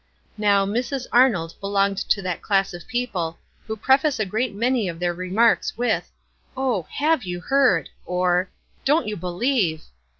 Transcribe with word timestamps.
Now 0.39 0.65
Mrs. 0.65 1.05
Arnold 1.11 1.53
belonged 1.61 1.99
to 1.99 2.23
that 2.23 2.41
class 2.41 2.73
of 2.73 2.87
people 2.87 3.37
who 3.67 3.77
preface 3.77 4.19
a 4.19 4.25
great 4.25 4.55
many 4.55 4.89
of 4.89 4.97
their 4.97 5.13
re 5.13 5.29
marks 5.29 5.77
with, 5.77 6.09
"Oh, 6.57 6.87
have 6.97 7.21
you 7.23 7.39
heard!" 7.39 7.87
or 8.07 8.49
"Don't 8.83 9.05
you 9.07 9.15
believe 9.15 9.83